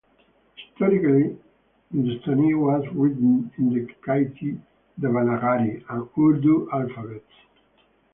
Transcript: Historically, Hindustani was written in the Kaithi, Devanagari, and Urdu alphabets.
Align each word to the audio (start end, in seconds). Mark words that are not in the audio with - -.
Historically, 0.55 1.37
Hindustani 1.91 2.55
was 2.55 2.83
written 2.95 3.51
in 3.59 3.69
the 3.71 3.85
Kaithi, 4.03 4.59
Devanagari, 4.99 5.83
and 5.89 6.09
Urdu 6.17 6.67
alphabets. 6.71 7.29